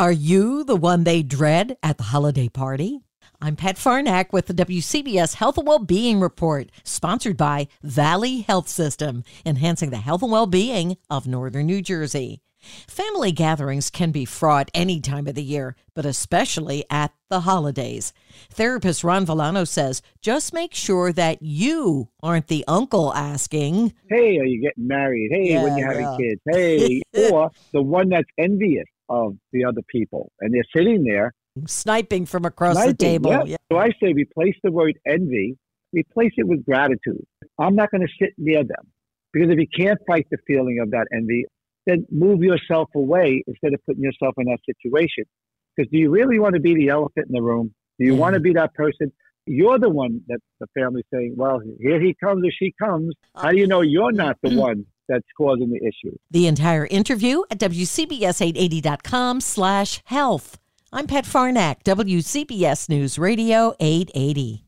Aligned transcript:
Are 0.00 0.10
you 0.10 0.64
the 0.64 0.76
one 0.76 1.04
they 1.04 1.22
dread 1.22 1.76
at 1.82 1.98
the 1.98 2.04
holiday 2.04 2.48
party? 2.48 3.00
I'm 3.38 3.54
Pat 3.54 3.76
Farnack 3.76 4.32
with 4.32 4.46
the 4.46 4.54
WCBS 4.54 5.34
Health 5.34 5.58
and 5.58 5.68
Wellbeing 5.68 6.20
Report, 6.20 6.70
sponsored 6.84 7.36
by 7.36 7.68
Valley 7.82 8.40
Health 8.40 8.66
System, 8.66 9.24
enhancing 9.44 9.90
the 9.90 9.98
health 9.98 10.22
and 10.22 10.32
well-being 10.32 10.96
of 11.10 11.26
northern 11.26 11.66
New 11.66 11.82
Jersey. 11.82 12.40
Family 12.88 13.30
gatherings 13.30 13.90
can 13.90 14.10
be 14.10 14.24
fraught 14.24 14.70
any 14.72 15.02
time 15.02 15.26
of 15.26 15.34
the 15.34 15.42
year, 15.42 15.76
but 15.94 16.06
especially 16.06 16.82
at 16.88 17.12
the 17.28 17.40
holidays. 17.40 18.14
Therapist 18.50 19.04
Ron 19.04 19.26
Villano 19.26 19.64
says 19.64 20.00
just 20.22 20.54
make 20.54 20.74
sure 20.74 21.12
that 21.12 21.42
you 21.42 22.08
aren't 22.22 22.48
the 22.48 22.64
uncle 22.66 23.12
asking, 23.12 23.92
Hey, 24.08 24.38
are 24.38 24.46
you 24.46 24.62
getting 24.62 24.86
married? 24.86 25.30
Hey, 25.30 25.52
Yeah, 25.52 25.62
when 25.62 25.76
you 25.76 25.84
having 25.84 26.02
yeah. 26.02 26.16
kids? 26.18 26.40
Hey, 26.50 27.02
or 27.30 27.50
the 27.74 27.82
one 27.82 28.08
that's 28.08 28.28
envious 28.38 28.86
of 29.10 29.34
the 29.52 29.64
other 29.64 29.82
people. 29.88 30.30
And 30.40 30.54
they're 30.54 30.62
sitting 30.74 31.04
there. 31.04 31.34
sniping 31.66 32.24
from 32.26 32.44
across 32.44 32.82
the 32.82 32.94
table. 32.94 33.30
Yeah. 33.30 33.44
Yeah. 33.44 33.56
So 33.70 33.78
I 33.78 33.90
say 34.02 34.12
replace 34.14 34.54
the 34.62 34.70
word 34.70 34.98
envy, 35.06 35.58
replace 35.92 36.32
it 36.36 36.46
with 36.46 36.64
gratitude. 36.64 37.24
I'm 37.58 37.74
not 37.74 37.90
going 37.90 38.06
to 38.06 38.12
sit 38.18 38.30
near 38.38 38.62
them 38.62 38.86
because 39.32 39.50
if 39.50 39.58
you 39.58 39.66
can't 39.76 39.98
fight 40.06 40.26
the 40.30 40.38
feeling 40.46 40.78
of 40.80 40.90
that 40.92 41.06
envy, 41.12 41.44
then 41.86 42.06
move 42.10 42.42
yourself 42.42 42.88
away 42.94 43.42
instead 43.46 43.74
of 43.74 43.80
putting 43.86 44.02
yourself 44.02 44.34
in 44.38 44.46
that 44.46 44.58
situation. 44.64 45.24
Because 45.76 45.90
do 45.90 45.98
you 45.98 46.10
really 46.10 46.38
want 46.38 46.54
to 46.54 46.60
be 46.60 46.74
the 46.74 46.88
elephant 46.88 47.26
in 47.28 47.32
the 47.32 47.42
room? 47.42 47.74
Do 47.98 48.06
you 48.06 48.14
want 48.14 48.34
to 48.34 48.40
be 48.40 48.52
that 48.54 48.74
person? 48.74 49.12
You're 49.46 49.78
the 49.78 49.90
one 49.90 50.20
that 50.28 50.38
the 50.60 50.66
family's 50.78 51.04
saying, 51.12 51.34
well, 51.36 51.60
here 51.80 52.00
he 52.00 52.14
comes 52.22 52.46
or 52.46 52.50
she 52.50 52.72
comes. 52.80 53.14
Uh, 53.34 53.42
How 53.42 53.50
do 53.50 53.58
you 53.58 53.66
know 53.66 53.80
you're 53.80 54.12
not 54.12 54.36
the 54.42 54.50
mm. 54.50 54.58
one 54.58 54.86
that's 55.10 55.26
causing 55.36 55.70
the 55.70 55.80
issue? 55.86 56.16
The 56.30 56.46
entire 56.46 56.86
interview 56.86 57.42
at 57.50 57.58
WCBS880.com 57.58 59.40
slash 59.40 60.00
health. 60.04 60.58
I'm 60.92 61.06
Pat 61.06 61.24
Farnack, 61.24 61.82
WCBS 61.84 62.88
News 62.88 63.18
Radio 63.18 63.74
880. 63.80 64.64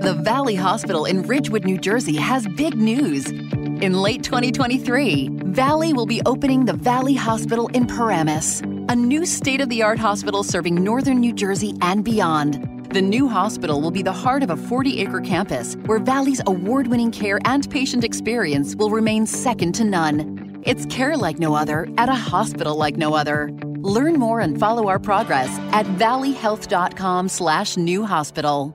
The 0.00 0.14
Valley 0.22 0.54
Hospital 0.54 1.04
in 1.04 1.22
Ridgewood, 1.22 1.64
New 1.64 1.76
Jersey 1.76 2.16
has 2.16 2.46
big 2.56 2.76
news. 2.76 3.26
In 3.28 3.94
late 3.94 4.22
2023, 4.22 5.28
Valley 5.46 5.92
will 5.92 6.06
be 6.06 6.22
opening 6.24 6.64
the 6.64 6.72
Valley 6.72 7.14
Hospital 7.14 7.68
in 7.68 7.86
Paramus, 7.86 8.60
a 8.88 8.96
new 8.96 9.26
state 9.26 9.60
of 9.60 9.68
the 9.68 9.82
art 9.82 9.98
hospital 9.98 10.42
serving 10.42 10.76
northern 10.76 11.20
New 11.20 11.32
Jersey 11.32 11.74
and 11.82 12.04
beyond. 12.04 12.67
The 12.90 13.02
new 13.02 13.28
hospital 13.28 13.82
will 13.82 13.90
be 13.90 14.02
the 14.02 14.14
heart 14.14 14.42
of 14.42 14.48
a 14.48 14.56
40 14.56 15.02
acre 15.02 15.20
campus 15.20 15.76
where 15.84 15.98
Valley's 15.98 16.40
award 16.46 16.86
winning 16.86 17.10
care 17.10 17.38
and 17.44 17.68
patient 17.68 18.02
experience 18.02 18.74
will 18.74 18.88
remain 18.88 19.26
second 19.26 19.74
to 19.74 19.84
none. 19.84 20.62
It's 20.62 20.86
care 20.86 21.14
like 21.14 21.38
no 21.38 21.54
other 21.54 21.86
at 21.98 22.08
a 22.08 22.14
hospital 22.14 22.78
like 22.78 22.96
no 22.96 23.12
other. 23.12 23.50
Learn 23.82 24.14
more 24.14 24.40
and 24.40 24.58
follow 24.58 24.88
our 24.88 24.98
progress 24.98 25.50
at 25.72 25.84
valleyhealth.com/slash 25.98 27.76
new 27.76 28.06
hospital. 28.06 28.74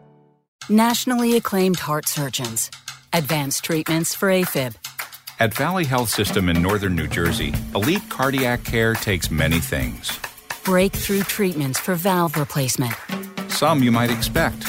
Nationally 0.70 1.36
acclaimed 1.36 1.80
heart 1.80 2.08
surgeons. 2.08 2.70
Advanced 3.14 3.64
treatments 3.64 4.14
for 4.14 4.30
AFib. 4.30 4.76
At 5.40 5.56
Valley 5.56 5.86
Health 5.86 6.10
System 6.10 6.50
in 6.50 6.62
northern 6.62 6.96
New 6.96 7.08
Jersey, 7.08 7.52
elite 7.74 8.08
cardiac 8.10 8.64
care 8.64 8.94
takes 8.94 9.32
many 9.32 9.60
things. 9.60 10.20
Breakthrough 10.64 11.24
treatments 11.24 11.80
for 11.80 11.96
valve 11.96 12.38
replacement. 12.38 12.94
Some 13.54 13.84
you 13.84 13.92
might 13.92 14.12
expect, 14.12 14.66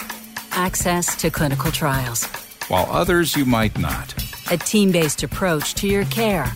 Access 0.52 1.16
to 1.16 1.30
clinical 1.30 1.72
trials. 1.72 2.26
while 2.68 2.86
others 2.90 3.34
you 3.36 3.44
might 3.44 3.76
not. 3.78 4.14
A 4.50 4.56
team 4.56 4.92
based 4.92 5.22
approach 5.22 5.74
to 5.76 5.86
your 5.88 6.04
care. 6.06 6.52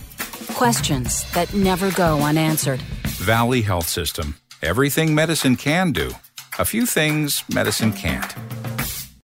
Questions 0.53 1.29
that 1.33 1.53
never 1.53 1.91
go 1.91 2.21
unanswered. 2.21 2.81
Valley 3.19 3.61
Health 3.61 3.87
System. 3.87 4.35
Everything 4.61 5.13
medicine 5.15 5.55
can 5.55 5.91
do. 5.91 6.11
A 6.59 6.65
few 6.65 6.85
things 6.85 7.43
medicine 7.53 7.91
can't. 7.93 8.33